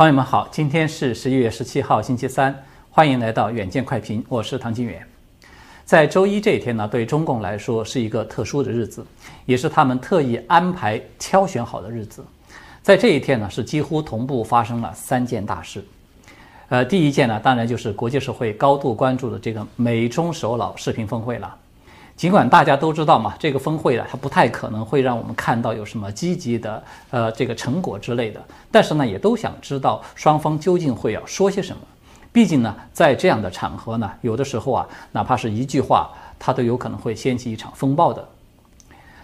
[0.00, 2.58] 朋友们好，今天是十一月十七号，星期三，
[2.90, 5.06] 欢迎来到远见快评，我是唐金远。
[5.84, 9.04] 在周一这一天呢，对中共来说是一个特殊的日子，
[9.44, 12.24] 也是他们特意安排挑选好的日子。
[12.80, 15.84] 在这一天呢，是几乎同步发生了三件大事。
[16.70, 21.54] 呃，第一件呢，当然就是国际社会高度关注的这个美中首脑视频峰会了。
[22.20, 31.80] 尽管大家都知道嘛，这个峰会啊，它不太可能会让我们看到有什么积极的呃这个成果之类的，但是呢，也都想知道双方究竟会要说些什么。
[32.30, 38.22] 毕竟呢，在这样的场合呢，有的时候啊，哪怕是一句话，它都有可能会掀起一场风暴的。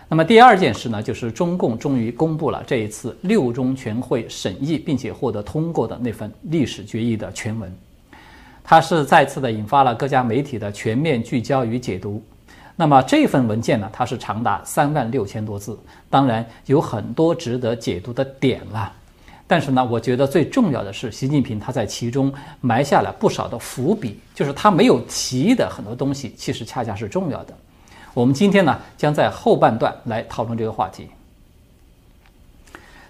[0.09, 7.71] 那么第二件事呢，就是中共终于公布了这一次六中全会审议并且获得通过的那份历史决议的全文，
[8.65, 12.23] 它是再次的引发了各家媒体的全面聚焦与解读。
[12.77, 15.79] 那么这份文件呢，它是长达三万六千多字，
[16.11, 18.93] 当然有很多值得解读的点了。
[19.47, 27.55] 但是呢，我觉得最重要的是，习近平他在其中埋下了不少的伏笔，就是他没有提的很多东西，其实恰恰是重要的。
[28.13, 31.09] 我们今天呢，将在后半段来讨论这个话题。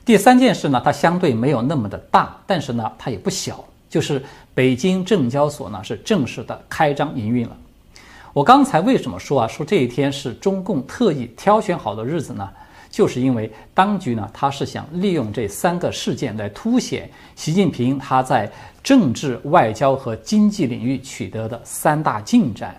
[0.05, 4.23] 第三件事呢，它相对没有那么的大，但是呢，它也不小，就是
[4.55, 7.57] 北京证交所呢是正式的开张营运了。
[8.37, 9.49] 我刚才为什么说啊？
[9.49, 12.47] 说这一天是中共特意挑选好的日子呢？
[12.91, 22.79] 就是因为当局呢，他是想利用这三个事件来凸显习近平他在政治、外交和经济领域取得的三大进展，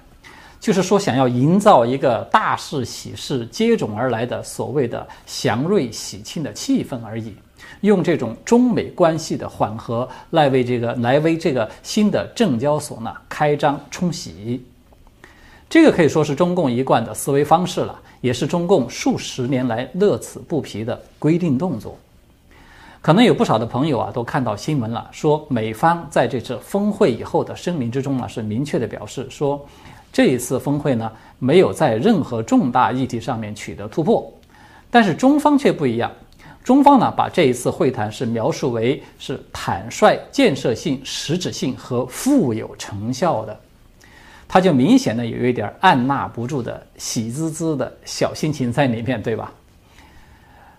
[0.59, 7.33] 就是说想要营造一个大事喜事接踵而来的所谓的祥瑞喜庆的气氛而已，
[7.81, 14.63] 用这种中美关系的缓和来为这个来为这个新的证交所呢开张冲喜。
[15.69, 21.97] 这个可以说是中共一贯的思维方式了，也是中共数十年来乐此不疲的规定动作。
[23.01, 29.63] 可能有不少的朋友啊都看到新闻了，说美方在这次峰会以后的声明之中呢是明确的表示说，
[30.11, 34.29] 这一次峰会呢没有在任何重大议题上面取得突破，
[34.89, 36.09] 但是中方却不一样，
[36.63, 43.57] 中方呢把这一次会谈是描述为是坦率、建设性、实质性和富有成效的。
[44.47, 49.51] 他就明显的有一点按捺不住的喜滋滋的小心情在里面，对吧？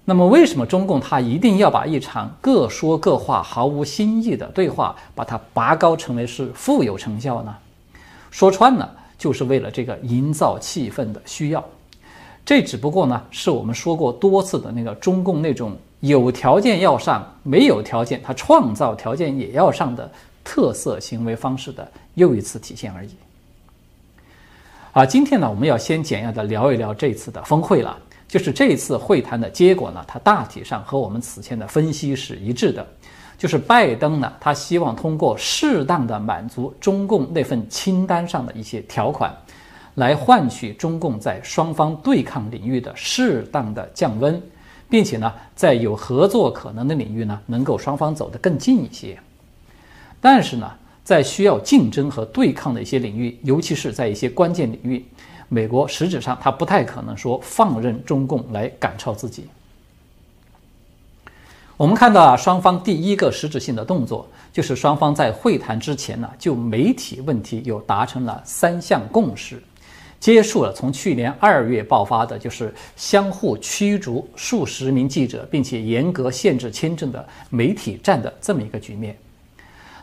[0.05, 7.55] 那么为什么中共他一定要把一场各说各话、毫无新意的对话，把它拔高成为是富有成效呢？
[8.31, 11.63] 说穿了，就是为了这个营造气氛的需要。
[12.43, 20.11] 这只不过呢，是我们说过多次的那个中共那种有条件要上，没有条件他创造条件也要上的
[20.43, 23.11] 特色行为方式的又一次体现而已。
[24.99, 27.97] 啊，今天呢，我们要先简要的聊一聊这次的峰会了。
[28.27, 32.85] 就是这次会谈的结果呢，它大体上和我们此前的分析是一致的。
[33.37, 39.33] 就是拜登呢，他希望通过适当的满足中共那份清单上的一些条款，
[39.95, 44.43] 来换取中共在双方对抗领域的适当的降温，
[44.91, 49.17] 并且呢，在有合作可能的领域呢，能够双方走得更近一些。
[50.21, 50.69] 但是呢，
[51.09, 55.03] 在需要竞争和对抗的一些领域，尤其是在一些关键领域，
[55.49, 59.47] 美国实质上它不太可能说放任中共来赶超自己。
[61.79, 69.63] 我们看到啊，双方第一个实质性的动作，就是双方在会谈之前呢，就媒体问题有达成了三项共识，
[70.21, 79.17] 结束了从去年二月爆发的就是相互驱逐数十名记者，并且严格限制签证的媒体战的这么一个局面。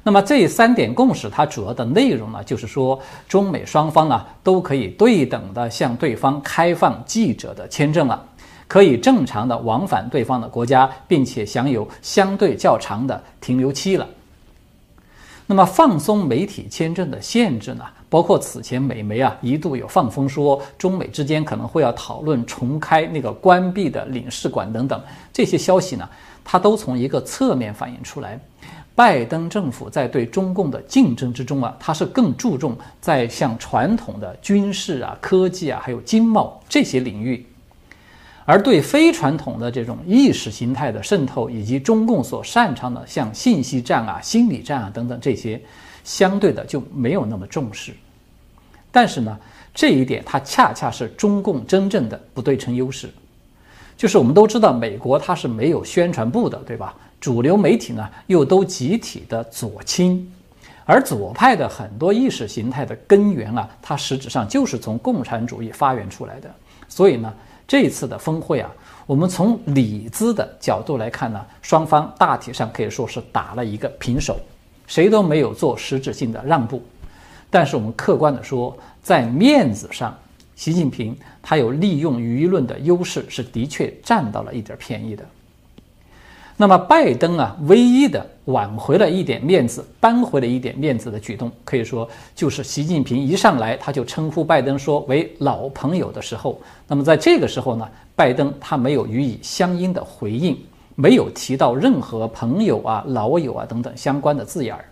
[0.07, 8.23] 那么这三点共识，它主要的内容呢，就是说中美双方呢都可以对等的向对方开放记者的签证了，
[8.67, 14.07] 可以正常的往返对方的国家，并且享有相对较长的停留期了。
[15.47, 25.01] 那么放松媒体签证的限制呢，包括此前美媒啊一度有放风说中美之间可能会要讨论重开那个关闭的领事馆等等
[25.33, 26.07] 这些消息呢，
[26.43, 28.39] 它都从一个侧面反映出来。
[28.95, 37.45] 拜登政府在对中共的竞争之中啊，它是更注重在像传统的军事啊、科技啊，还有经贸这些领域，
[38.45, 45.61] 而对非传统的这种意识形态的渗透，以及中共所擅长的像信息战啊、心理战啊等等这些，
[46.05, 47.93] 相对的就没有那么重视。
[48.93, 49.37] 但是呢，
[49.73, 53.09] 这一点它恰恰是中共真正的不对称优势，
[53.97, 56.95] 就是我们都知道，美国它是没有宣传部的，对吧？
[57.19, 60.31] 主流媒体呢，又都集体的左倾，
[60.85, 66.53] 而左派的很多意识形态的根源啊，它实质上就是从共产主义发源出来的。
[66.87, 67.33] 所以呢，
[67.67, 68.71] 这次的峰会啊，
[69.07, 74.37] 我们从里资的角度来看呢，双方大体上可以说是打了一个平手，
[74.85, 76.83] 谁都没有做实质性的让步。
[77.49, 80.15] 但是我们客观的说，在面子上，
[80.55, 85.25] 习近平他有利用舆论的优势，是的确占到了一点便宜的。
[86.57, 96.57] 那么拜登啊，唯一的挽回了一点面子、扳回了一点面子的举动，可以说就是习近平一上来他就称呼拜登说为老朋友的时候。
[96.87, 97.85] 那么在这个时候呢，
[98.15, 100.57] 拜登他没有予以相应的回应，
[100.95, 104.85] 没有提到任何朋友啊、老友啊等等相关的字眼儿。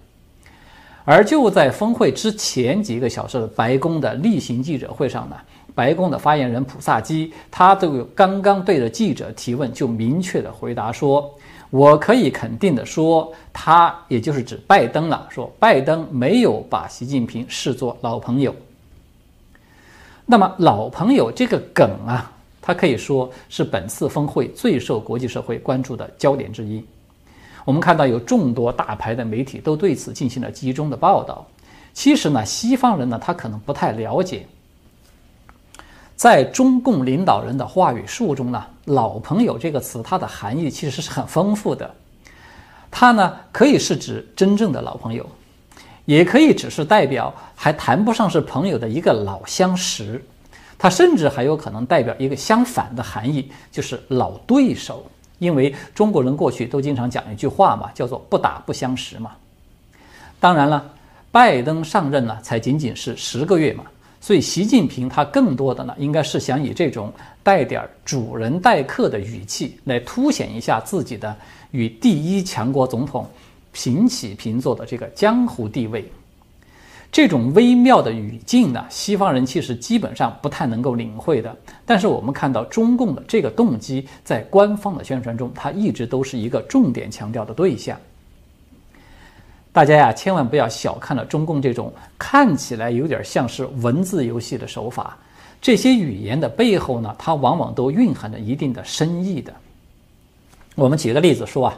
[1.06, 5.38] 而就在峰会之前几个小时的白宫的例行记者会上呢，
[5.74, 11.34] 白宫的发言人普萨基他都刚刚对着记者提问，就明确的回答说。
[11.74, 15.28] 我可以肯定的说，他也就是指拜登了。
[15.32, 18.56] 说拜登没有把习近平视作老朋友。
[20.24, 22.32] 那么老朋友这个梗啊，
[22.62, 26.86] 它可以说是本次峰会最受国际社会关注的焦点之一。
[27.66, 31.44] 我们看到有众多大牌的媒体都对此进行了集中的报道。
[31.92, 34.46] 其实呢，西方人呢，他可能不太了解。
[36.16, 41.94] 在中共领导人的话语术中呢，“老朋友”这个词，它的含义其实是很丰富的。
[42.92, 45.28] 它呢，可以是指真正的老朋友，
[46.06, 50.24] 也可以只是代表还谈不上是朋友的一个老相识。
[50.78, 55.06] 它甚至还有可能代表一个相反的含义，就是老对手。
[55.40, 59.32] 因为中国人过去都经常讲一句话嘛，叫做“不打不相识”嘛。
[60.40, 60.94] 当然了，
[61.32, 63.84] 拜登上任呢，才仅仅是十个月嘛。
[64.24, 67.12] 所以，习近平他更多的呢，应该是想以这种
[67.44, 71.36] 带点主人待客的语气，来凸显一下自己的
[71.72, 73.30] 与第一强国总统
[73.74, 76.10] 平起平坐的这个江湖地位。
[77.12, 81.54] 这种微妙的语境呢，西方人其实基本上不太能够领会的。
[81.86, 88.00] 但是，我们看到中共的这个动机，在官方的宣传中，它一直都是一个重点强调的对象。
[89.74, 95.18] 大家呀，千万不要小看了中共这种看起来有点像是文字游戏的手法。
[95.60, 99.52] 这些语言的背后呢，它往往都蕴含着一定的深意的。
[100.76, 101.74] 我们举个例子说啊，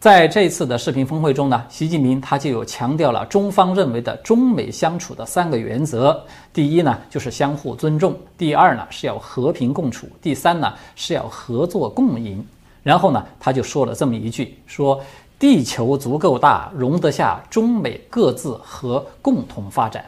[0.00, 6.18] 在这次的视频峰会中呢，习近平他就有强调了中方认为的中美相处的三个原则：
[6.54, 12.42] 第一呢，就是相互尊重；第二呢，是要和平共处；第三呢，是要合作共赢。
[12.82, 14.98] 然后呢，他就说了这么一句说。
[15.38, 20.04] 地球足够大，容得下中美各自和共同发展。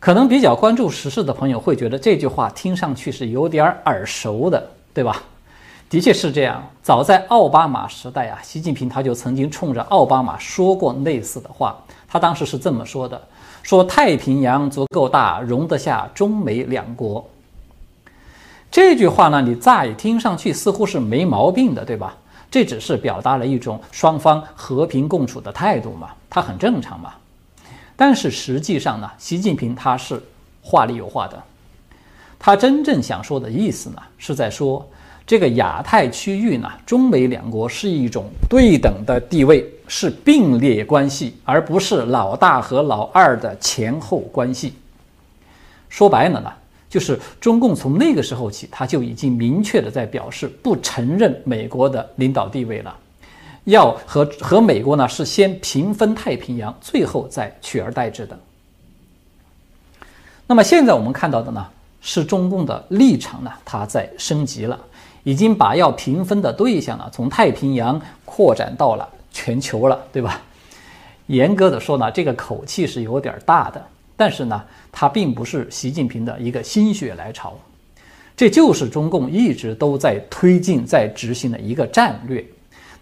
[0.00, 5.22] 可能比较关注时事的朋友会觉得这句话听上去是有点耳熟的，对吧？
[5.88, 6.60] 的确是这样。
[6.82, 11.76] 早在奥巴马时代啊，习近平他就曾经冲着奥巴马说过类似的话。
[12.08, 13.20] 他当时是这么说的
[13.62, 17.24] ：“说太平洋足够大，容得下中美两国。”
[18.70, 22.16] 这句话呢，你乍一听上去似乎是没毛病的，对吧？
[22.50, 27.12] 这只是表达了一种双方和平共处的态度嘛，它很正常嘛。
[27.96, 30.22] 但是实际上呢，习近平他是
[30.62, 31.42] 话里有话的，
[32.38, 34.86] 他真正想说的意思呢，是在说
[35.26, 44.74] 这个亚太区域呢，中美两国是一种对等的地位，是并列关系，而不是老大和老二的前后关系。
[45.88, 46.52] 说白了呢。
[46.88, 52.96] 就是中共从那个时候起，他就已经明确的在表示不承认美国的领导地位了，
[53.64, 58.38] 要和和美国呢是先平分太平洋，最后再取而代之的。
[60.46, 61.66] 那么现在我们看到的呢，
[62.00, 64.78] 是中共的立场呢，它在升级了，
[65.24, 70.40] 已经把要平分的对象呢，从太平洋扩展到了全球了，对吧？
[71.26, 73.84] 严格的说呢，这个口气是有点大的。
[74.16, 77.54] 但是呢，它并不是习近平的一个心血来潮，
[78.34, 82.44] 这就是中共一直都在推进、在执行的一个战略。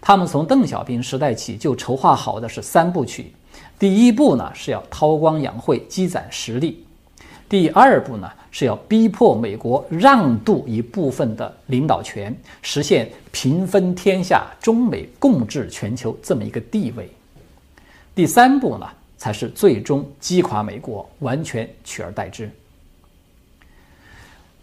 [0.01, 3.31] 他们从邓小平时代起就筹划好的是三部曲：
[3.79, 6.73] 第一步呢是要韬光养晦、积攒实力；
[7.47, 17.05] 第二步呢是要逼迫美国让渡一部分的领导权，实现平分天下、中美共治全球这么一个地位；
[18.13, 18.85] 第三步呢。
[19.25, 22.47] 才是最终击垮美国，完全取而代之。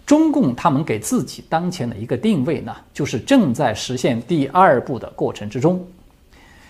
[0.06, 5.84] 中共他们给自己当前的一个定位呢，就是正在实现第二步的过程之中。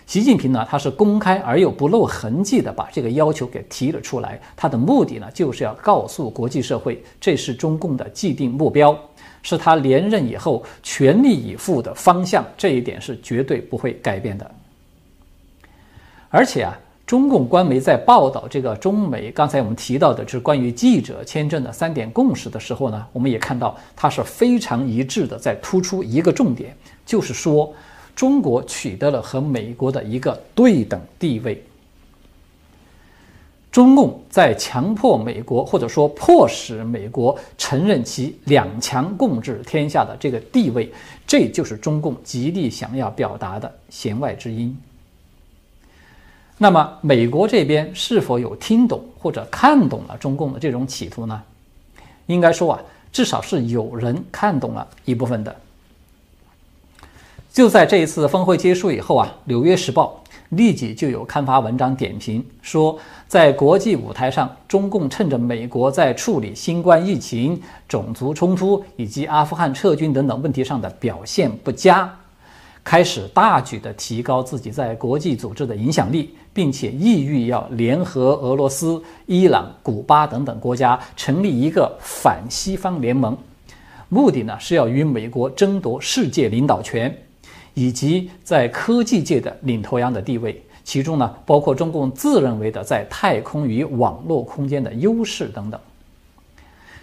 [0.06, 8.98] 习近平呢，他是公开而又不露痕迹的把这个要求给提了出来，他的目的呢，就是要告诉国际社会，这是中共的既定目标，
[9.42, 14.50] 是他连任以后全力以赴的方向，这一点是绝对不会改变的。
[16.30, 16.74] 而且啊。
[17.04, 27.70] 中共官媒在报道这个中美刚才我们提到的，就是关于记者签证的三点共识的时候呢，我们也看到它是非常一致的，在突出一个重点，就是说
[28.16, 31.62] 中国取得了和美国的一个对等地位。
[33.70, 40.92] 中共在强迫美国，或者说迫使美国承认其两强共治天下的这个地位，
[41.26, 44.76] 这就是中共极力想要表达的弦外之音。
[46.58, 51.42] 那么，美国这边是否有听懂或者看懂了中共的这种企图呢？
[52.26, 52.80] 应该说啊，
[53.10, 55.54] 至少是有人看懂了一部分的。
[57.52, 72.10] 就在这一次峰会结束以后啊，《纽约时报》立即就有刊发文章点评说，在国际舞台上，中共趁着美国在处理新冠疫情、种族冲突以及阿富汗撤军等等问题上的表现不佳。
[72.84, 83.36] 开始大举的提高自己在国际组织的影响力，并且意欲要联合俄罗斯、伊朗、古巴等等国家成立一个反西方联盟，
[84.08, 87.16] 目的呢是要与美国争夺世界领导权，
[87.74, 95.80] 以及在科技界的领头羊的地位，其中呢包括中共自认为的在太空与网络空间的优势等等。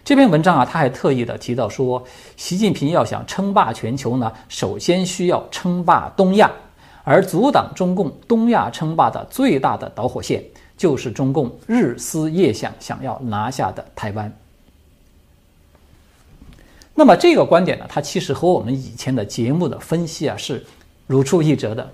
[0.03, 2.03] 这篇文章啊，他还特意的提到说，
[2.35, 6.51] 习近平要想称霸全球呢，首先需要称霸东亚，
[7.03, 10.43] 而阻挡中共东亚称霸的最大的导火线，
[10.75, 14.33] 就是中共日思夜想想要拿下的台湾。
[16.95, 20.65] 那么这个观点呢，它其实和我们以前的节目的分析啊是
[21.05, 21.87] 如出一辙的。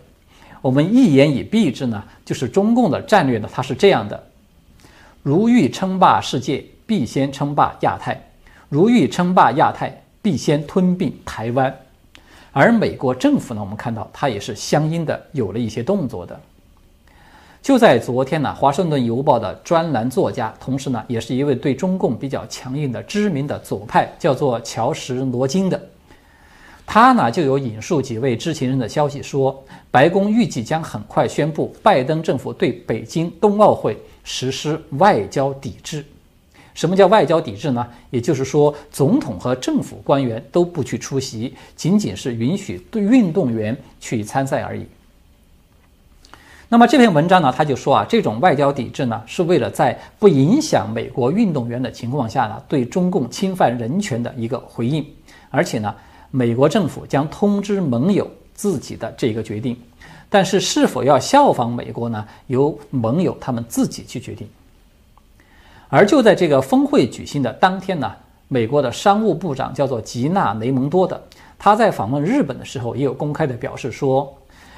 [0.61, 4.23] 我们一言以蔽之呢，就是中共的战略呢，它是这样的：
[5.21, 6.63] 如欲称霸世界。
[6.85, 8.19] 必先称霸亚太，
[8.69, 11.73] 如欲称霸亚太，必先吞并台湾。
[12.51, 16.39] 而美国政府呢，我们看到它也是相应的有了一些动作的。
[17.61, 25.81] 就在昨天呢，《华盛顿邮报》的专栏作家，同时呢，也是一位对中共比较强硬的知名的左派，叫做乔什·罗金的，
[26.85, 36.05] 他呢就有引述几位知情人的消息说，白宫预计将很快宣布拜登政府对北京冬奥会实施外交抵制。
[36.75, 37.87] 什么叫外交抵制呢？
[38.11, 44.85] 也就是说，总统和政府官员都不去出席，仅仅是允许对运动员去参赛而已。
[46.67, 55.05] 那么这篇文章呢，他就说啊，这种外交抵制呢，是为了在不影响美国运动员的情况下呢，对中共侵犯人权的一个回应。
[55.51, 55.95] 而且呢，
[56.31, 59.77] 美国政府将通知盟友自己的这个决定，
[60.27, 64.45] 但是是否要效仿美国呢，由盟友他们自己去决定。
[65.95, 68.11] 而就在这个峰会举行的当天呢，
[68.49, 71.23] 美国的商务部长叫做吉娜·雷蒙多的，
[71.57, 74.35] 他在访问日本的时候也有公开的表示说，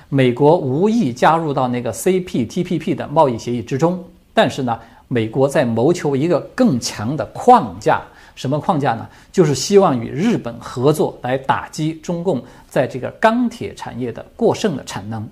[0.10, 8.00] 美国无意加入到那个 CPTPP 的贸易协议之中，但是呢，美国在谋求一个更强的框架，
[8.36, 9.10] 什么框架呢？
[9.32, 15.28] 就是希望与日本合作来打击中共在这个钢铁产业的过剩的产能。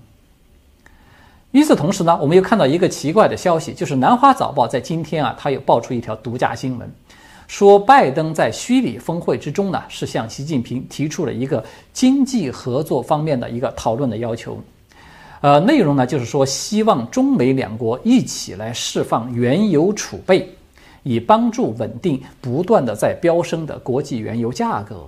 [1.56, 6.94] 与此同时呢，我们又看到一个奇怪的消息，就是《南华早报》在今天啊，它又爆出一条独家新闻，
[7.48, 14.60] 说拜登在虚拟峰会之中呢，是向习近平提出了一个经济合作方面的一个讨论的要求。
[15.40, 20.54] 呃，内容呢就是说，希望中美两国一起来释放原油储备，
[21.04, 25.08] 以帮助稳定不断的在飙升的国际原油价格。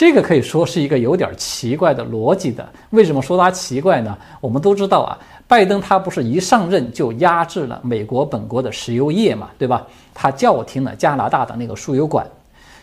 [0.00, 2.66] 这个可以说是一个有点奇怪的逻辑的。
[2.88, 4.16] 为什么说它奇怪呢？
[4.40, 5.12] 我们都知道啊，
[5.46, 9.86] 拜登他不是一上任就压制了美国本国的石油业嘛，对吧？
[10.14, 12.26] 他叫停了加拿大的那个输油管，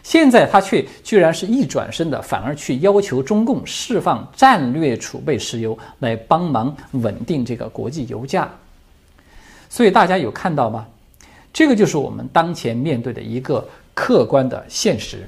[0.03, 8.47] 现在他却居然是一转身的，反而去要求中共释放战略储备石油来帮忙稳定这个国际油价。
[9.71, 10.85] 所以大家有看到吗？
[11.51, 15.27] 这个就是我们当前面对的一个客观的现实。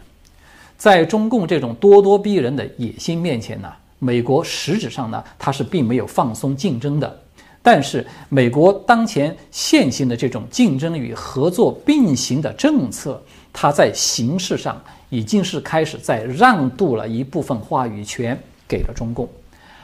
[0.79, 3.69] 在中共这种咄咄逼人的野心面前呢，
[3.99, 7.19] 美国实质上呢，它是并没有放松竞争的。
[7.61, 13.21] 但是，美国当前现行的这种竞争与合作并行的政策，
[13.51, 19.27] 它在形式上已经是开始在让渡了一部分话语权给了中共，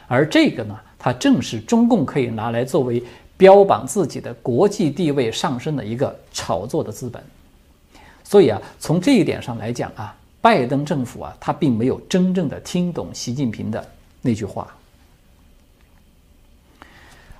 [0.08, 3.04] 而这个呢，它正是中共可以拿来作为
[3.36, 7.22] 标榜自己的国际地位上升的一个炒作的资本。
[8.24, 10.16] 所以啊，从这一点上来讲啊。
[10.46, 13.84] 拜登政府啊，他并没有真正的听懂习近平的
[14.22, 14.68] 那句话。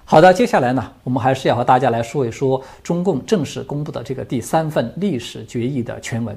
[0.04, 6.36] 好的，接下来呢，我们还是要和大家来说一说中共正式公布的这个第三份历史决议的全文。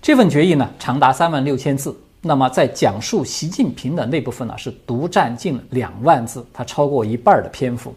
[0.00, 7.94] 这份决议呢，长达三万六千字，那么在讲述习近平的那部分呢，是独占近两万字，它超过一半的篇幅。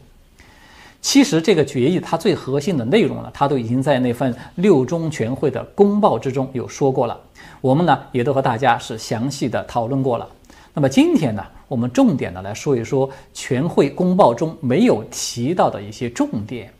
[1.03, 7.19] 其实这个决议它最核心的内容呢，它都已经在那份六中全会的公报之中有说过了。
[7.59, 10.25] 我们呢也都和大家是详细的讨论过了。
[10.73, 16.71] 那么今天呢，我们重点的来说一说全会公报中没有提到的一些重点，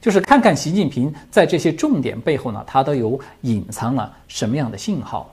[0.00, 5.28] 就是看看习近平在这些重点背后呢，他都有隐藏了什么样的信号。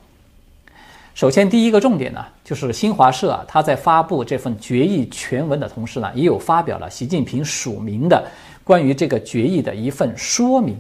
[1.20, 8.26] 首先，第一个重点呢，就是新华社啊，他在发布这份决议全文的同时呢，也有发表了习近平署名的
[8.64, 10.78] 关于这个决议的一份说明。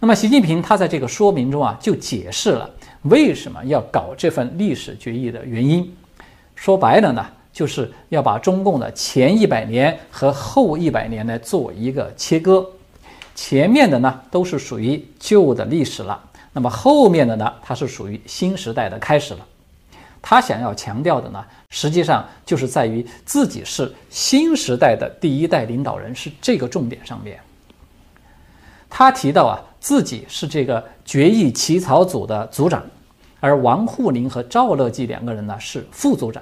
[0.00, 2.68] 那么，习近平他在这个说明中啊，就解释了
[3.02, 5.88] 为什么要搞这份历史决议的原因。
[6.56, 12.66] 说白了呢，就是要把中共的前一百年和后一百年来做一个切割，
[13.36, 16.20] 前面的呢都是属于旧的历史了。
[16.52, 19.46] 那么后面的呢，它是属于新时代的开始了。
[20.24, 27.40] 他想要强调的呢，实际上就是在于自己是新时代的第一代领导人，是这个重点上面。
[28.88, 32.84] 他提到啊，自己是这个决议起草组的组长，
[33.40, 36.40] 而王沪宁和赵乐际两个人呢是副组长。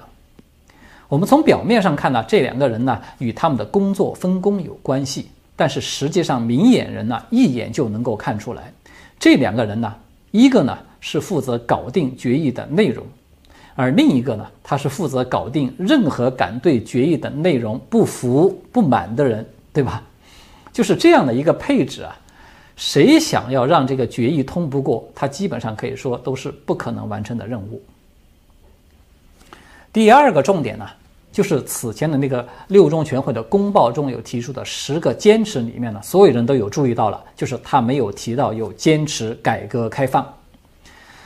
[1.09, 8.71] 我们从表面上看呢，这两个人呢与他们的工作分工有关系，但是实际上明眼人呢一眼就能够看出来。
[9.21, 9.95] 这两个人呢，
[10.31, 13.07] 一个呢是负责搞定决议的内容，
[13.75, 20.03] 而另一个呢，他是负责搞定任何敢对决议的内容不服不满的人，对吧？
[20.73, 22.17] 就是这样的一个配置啊，
[22.77, 27.83] 谁想要让这个决议通不过，他基本上可以说都是不可能完成的任务。
[29.93, 30.89] 第二个重点呢。
[31.33, 40.27] 就是此前的那个六中全会的公报中有提出的十个坚持里面呢，所有人都有注意到了，就是他没有提到有坚持改革开放。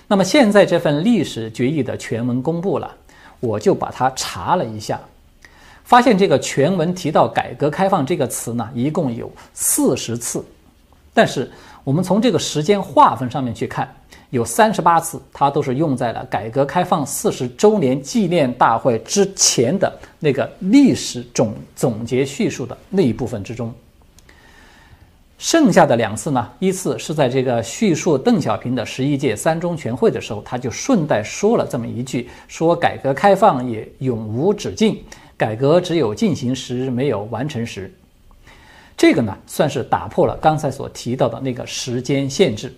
[0.07, 2.95] 那么现在这份历史决议的全文公布了，
[3.41, 5.01] 我就把它查了一下，
[5.85, 10.45] 发现这个全文提到改革开放这个词呢，一共有四十次，
[11.15, 11.51] 但是
[11.83, 13.91] 我们从这个时间划分上面去看。
[14.35, 23.73] 有三十八次，它都是用在了改革开放四十周年纪念大会之前的那个历史总总结叙述的那一部分之中。
[25.39, 35.01] 剩下的两次呢，一次是在这个叙述邓小平的十一届三中全会的时候，他就顺带说了这么一句：说改革开放也永无止境，
[35.37, 37.93] 改革只有进行时，没有完成时。
[38.97, 42.75] 这个呢，算是打破了刚才所提到的那个时间限制。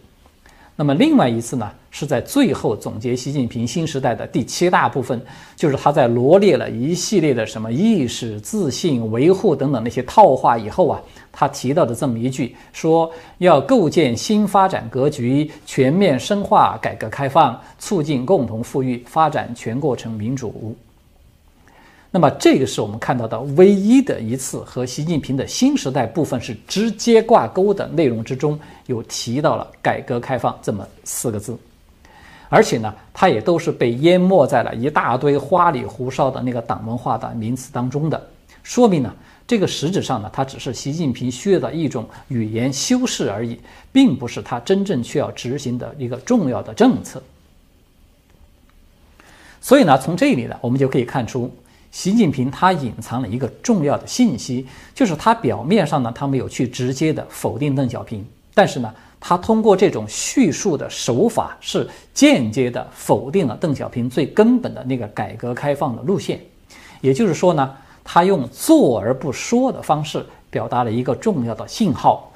[0.78, 5.18] 那么另外一次呢，是在最后总结习近平新时代的第七大部分，
[5.56, 11.00] 就是他在罗列了一系列的什么意识、自信、维护等等那些套话以后啊，
[11.32, 20.76] 他提到的这么一句，说要构建新发展格局，全面深化改革开放，促进共同富裕，发展全过程民主。
[22.16, 31.54] 那么，这个是我们看到的唯一的一次和习近平的新时代部分是直接挂钩的内容之中，有提到了“改革开放”这么四个字，
[32.48, 38.30] 而且呢，它也都是被淹没在了一大堆花里胡哨的那个党文化的名词当中的，
[38.62, 39.14] 说明呢，
[39.46, 43.60] 这个实质上呢，它只是习近平需要的一种语言修饰而已，
[43.92, 47.22] 并不是他真正需要执行的一个重要的政策。
[49.60, 51.54] 所以呢，从这里呢，我们就可以看出。
[51.96, 66.38] 习近平他隐藏了一个重要的信息，就是他表面上呢，他没有去直接的否定邓小平，但是呢，他通过这种叙述的手法，是间接的否定了邓小平最根本的那个改革开放的路线。
[67.00, 72.30] 也就是说呢，他用做而不说的方式表达了一个重要的信号：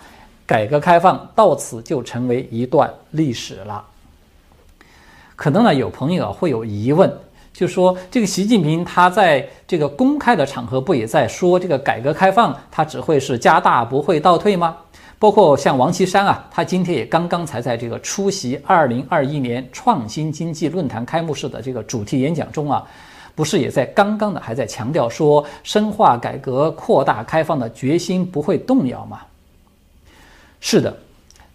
[0.47, 3.85] 改革开放到此就成为一段历史了。
[5.37, 7.15] 可能呢，有朋友会有疑问。
[7.61, 14.75] 就说这个习近平他在这个公开的场合不也在说这个改革开放，它只会是加大不会倒退吗？
[15.19, 22.83] 包括像王岐山啊，他今天也刚刚才在这个出席二零二一年创新经济论坛开幕式的这个主题演讲中啊，
[23.35, 29.21] 不是也在刚刚的还在强调说深化改革、扩大开放的决心不会动摇吗？
[30.61, 30.97] 是的，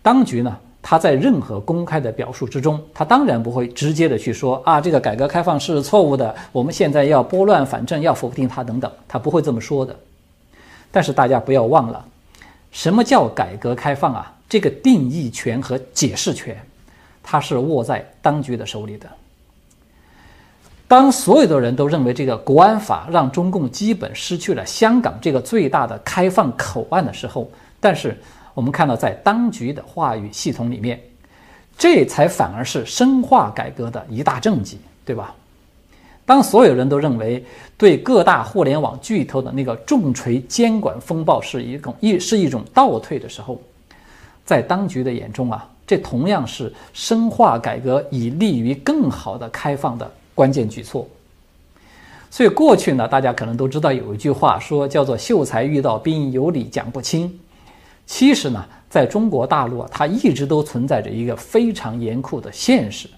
[0.04, 0.56] 当局呢？
[0.88, 9.96] 他在任何公开的表述之中，他当然不会直接的去说啊，这个改革开放是错误的，我们现在要拨乱反正，要否定它等等，他不会这么说的。
[10.92, 12.06] 但是大家不要忘了，
[12.70, 14.32] 什么叫改革开放啊？
[14.48, 16.56] 这个定义权和解释权，
[17.24, 19.10] 它是握在当局的手里的。
[20.88, 28.16] 当所有的人都认为这个国安法让中共基本失去了香港这个最大的开放口岸的时候，但是。
[28.56, 31.00] 我们看到，在当局的话语系统里面，
[31.78, 35.36] 这才反而是深化改革的一大政绩，对吧？
[36.26, 37.46] 当所有人都认为
[37.78, 43.62] 对各大互联网巨头的那个重锤监管风暴是一种一是一种倒退的时候，
[44.44, 51.08] 在当局的眼中啊，这同样是深化改革以利于更好的开放的关键举措。
[52.32, 57.32] 所以过去呢，大家可能都知道有一句话说叫做“秀才遇到兵，有理讲不清”。
[58.06, 63.10] 其实呢，在中国大陆啊，它一直都存在着一个非常严酷的现实，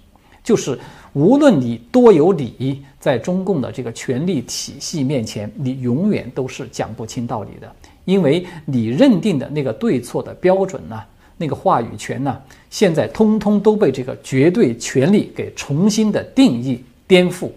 [0.43, 0.79] 就是
[1.13, 7.69] 无论你多有理，在中共的这个权力体系面前，你永远都是讲不清道理的，
[8.05, 11.03] 因为你认定的那个对错的标准呢，
[11.37, 17.51] 那个话语权呢，现在通通都被这个绝对权力给重新的定义、颠覆、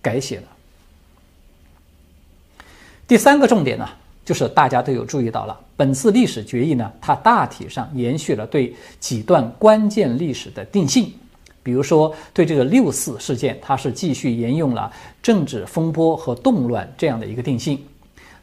[0.00, 0.44] 改写了。
[3.08, 3.88] 第三个重点呢？
[4.26, 11.12] 就是大家都有注意到了，本次历史决议呢，它大体上延续了对几段关键历史的定性，
[11.62, 14.90] 比如说对这个六四事件，它是继续沿用了
[15.22, 17.76] 政治风波和动乱这样的一个定性；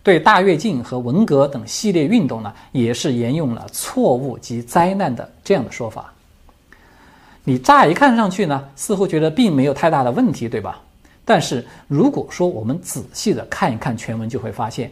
[0.01, 6.13] 对大跃进和文革等系列运动呢，也是沿用了错误及灾难的这样的说法。
[7.43, 10.81] 你乍一看上去呢，似乎觉得并没有太大的问题，对吧？
[11.25, 14.89] 但是如果说我们仔细的看一看全文，就会发现。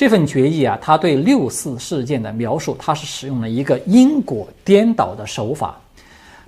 [0.00, 5.78] 这份决议啊，他对六四事件的描述，他是使用了一个因果颠倒的手法。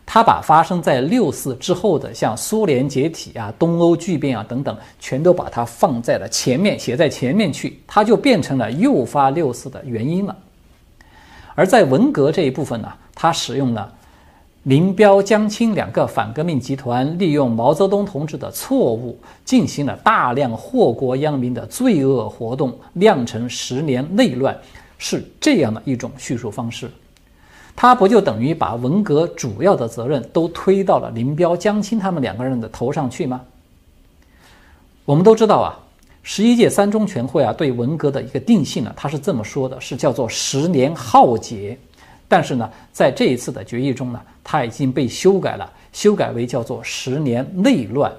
[0.07, 10.35] 他把发生在六四之后的，像苏联解体啊、东欧剧变啊等等，全都把它放在了前面，写在前面去，它就变成了诱发六四的原因了。
[11.55, 13.93] 而在文革这一部分呢，他使用了。
[14.65, 24.57] 林彪、江青两个反革命集团利用毛泽东同志的错误，进行了大量祸国殃民的罪恶活动，酿成十年内乱，
[24.99, 26.89] 是这样的一种叙述方式。
[27.75, 33.41] 他不就等于把文革主要的责任都推到了林彪、江青他们两个人的头上去吗？
[35.05, 35.75] 我们都知道啊，
[36.23, 41.77] 十一届三中全会啊对文革的一个定性呢，他是这么说的，是叫做十年浩劫。
[42.33, 48.11] 但是呢，在这一次的决议中呢，它已经被修改了，修改为叫做“十年内乱”，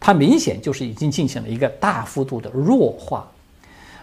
[0.00, 3.30] 它明显就是已经进行了一个大幅度的弱化。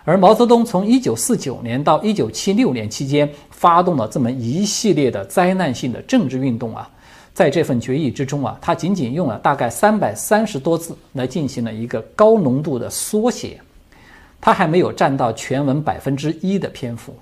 [0.03, 6.88] 而毛泽东从1949年到1976年期间发动了这么一系列的灾难性的政治运动啊，
[7.33, 13.59] 在这份决议之中啊，他仅仅用了大概三百三十多字来进行了一个高浓度的缩写，
[14.39, 17.15] 他还没有占到全文百分之一的篇幅。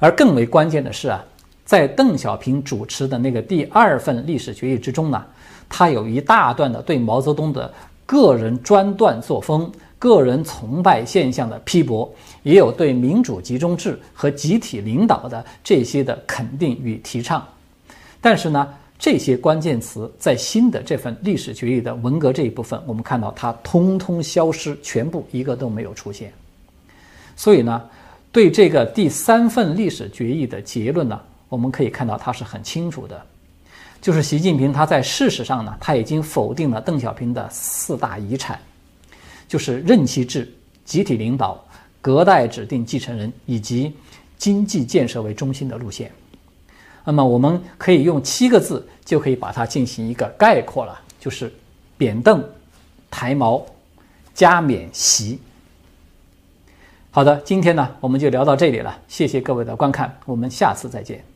[0.00, 1.22] 而更为关键的是啊，
[1.64, 5.22] 在邓小平主持的那个第二份历史决议之中呢，
[5.68, 7.72] 他有一大段的对毛泽东的
[8.06, 12.10] 个人专断作风、个人崇拜现象的批驳，
[12.42, 17.46] 也有对民主集中制和集体领导的这些的肯定与提倡。
[18.22, 18.66] 但是呢，
[18.98, 26.32] 这些关键词在新的这份历史决议的文革这一部分，我们看到它通通消失，全部一个都没有出现。
[27.36, 27.82] 所以呢。
[28.32, 33.20] 对这个第三份历史决议的结论呢，我们可以看到它是很清楚的，
[34.00, 38.60] 就是习近平他在事实上呢，他已经否定了邓小平的四大遗产，
[39.48, 40.52] 就是任期制、
[40.84, 41.62] 集体领导、
[42.00, 43.92] 隔代指定继承人以及
[44.38, 46.10] 经济建设为中心的路线。
[47.04, 51.52] 那么我们可以用七个字就可以把它进行一个概括了，就是
[51.98, 52.44] 扁凳、
[53.10, 53.66] 抬毛、
[54.32, 55.40] 加冕席。
[57.12, 61.29] 好的，今天呢我们就聊到这里了，谢谢各位的观看，我们下次再见。